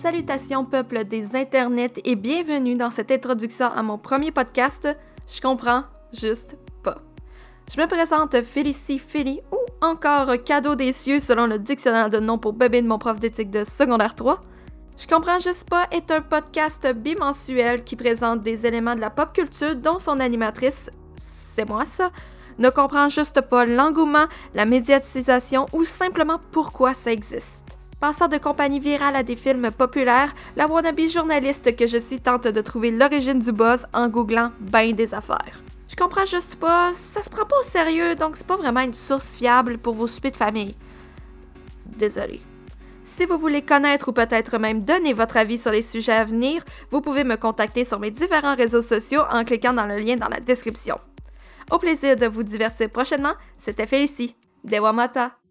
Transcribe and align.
Salutations 0.00 0.64
peuple 0.64 1.04
des 1.04 1.36
internets 1.36 2.00
et 2.04 2.16
bienvenue 2.16 2.76
dans 2.76 2.90
cette 2.90 3.10
introduction 3.12 3.66
à 3.66 3.82
mon 3.82 3.98
premier 3.98 4.32
podcast. 4.32 4.88
Je 5.32 5.40
comprends 5.40 5.84
juste 6.12 6.56
pas. 6.82 6.96
Je 7.72 7.80
me 7.80 7.86
présente 7.86 8.42
Félicie 8.42 8.98
Philly 8.98 9.40
ou 9.52 9.58
encore 9.84 10.32
Cadeau 10.44 10.74
des 10.74 10.92
cieux 10.92 11.20
selon 11.20 11.46
le 11.46 11.58
dictionnaire 11.58 12.08
de 12.08 12.18
nom 12.18 12.38
pour 12.38 12.54
bébé 12.54 12.80
de 12.80 12.88
mon 12.88 12.98
prof 12.98 13.20
d'éthique 13.20 13.50
de 13.50 13.64
secondaire 13.64 14.14
3. 14.16 14.40
Je 14.96 15.06
comprends 15.06 15.38
juste 15.38 15.68
pas 15.68 15.86
est 15.92 16.10
un 16.10 16.22
podcast 16.22 16.90
bimensuel 16.96 17.84
qui 17.84 17.94
présente 17.94 18.40
des 18.40 18.66
éléments 18.66 18.96
de 18.96 19.00
la 19.00 19.10
pop 19.10 19.32
culture 19.32 19.76
dont 19.76 19.98
son 19.98 20.18
animatrice, 20.20 20.90
c'est 21.16 21.68
moi 21.68 21.84
ça, 21.84 22.10
ne 22.58 22.70
comprend 22.70 23.08
juste 23.08 23.42
pas 23.42 23.66
l'engouement, 23.66 24.26
la 24.54 24.64
médiatisation 24.64 25.66
ou 25.72 25.84
simplement 25.84 26.40
pourquoi 26.50 26.94
ça 26.94 27.12
existe. 27.12 27.78
Passant 28.02 28.26
de 28.26 28.36
compagnie 28.36 28.80
virale 28.80 29.14
à 29.14 29.22
des 29.22 29.36
films 29.36 29.70
populaires, 29.70 30.34
la 30.56 30.66
wannabe 30.66 31.06
journaliste 31.06 31.76
que 31.76 31.86
je 31.86 31.98
suis 31.98 32.18
tente 32.18 32.48
de 32.48 32.60
trouver 32.60 32.90
l'origine 32.90 33.38
du 33.38 33.52
buzz 33.52 33.86
en 33.92 34.08
googlant 34.08 34.50
ben 34.58 34.92
des 34.92 35.14
affaires. 35.14 35.62
Je 35.86 35.94
comprends 35.94 36.24
juste 36.24 36.56
pas, 36.56 36.90
ça 36.94 37.22
se 37.22 37.30
prend 37.30 37.46
pas 37.46 37.60
au 37.60 37.62
sérieux, 37.62 38.16
donc 38.16 38.34
c'est 38.34 38.46
pas 38.48 38.56
vraiment 38.56 38.80
une 38.80 38.92
source 38.92 39.36
fiable 39.36 39.78
pour 39.78 39.94
vos 39.94 40.08
soupers 40.08 40.32
de 40.32 40.36
famille. 40.36 40.74
Désolé. 41.96 42.40
Si 43.04 43.24
vous 43.24 43.38
voulez 43.38 43.62
connaître 43.62 44.08
ou 44.08 44.12
peut-être 44.12 44.58
même 44.58 44.82
donner 44.82 45.12
votre 45.12 45.36
avis 45.36 45.58
sur 45.58 45.70
les 45.70 45.82
sujets 45.82 46.10
à 46.10 46.24
venir, 46.24 46.64
vous 46.90 47.02
pouvez 47.02 47.22
me 47.22 47.36
contacter 47.36 47.84
sur 47.84 48.00
mes 48.00 48.10
différents 48.10 48.56
réseaux 48.56 48.82
sociaux 48.82 49.22
en 49.30 49.44
cliquant 49.44 49.74
dans 49.74 49.86
le 49.86 49.98
lien 49.98 50.16
dans 50.16 50.26
la 50.28 50.40
description. 50.40 50.98
Au 51.70 51.78
plaisir 51.78 52.16
de 52.16 52.26
vous 52.26 52.42
divertir 52.42 52.90
prochainement, 52.90 53.34
c'était 53.56 53.86
Félicie. 53.86 54.34
Dewamata! 54.64 55.41